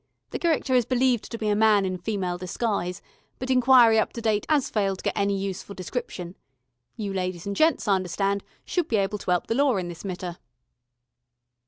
[0.31, 3.03] The cherecter is believed to be a man in female disguise,
[3.37, 6.35] but enquiry up to date 'as failed to get any useful description.
[6.95, 10.03] You ladies and gents, I understand, should be able to 'elp the Law in this
[10.03, 10.39] metter."